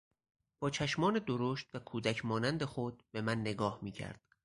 [0.59, 4.21] با چشمان درشت و کودک مانند خود به من نگاه میکرد.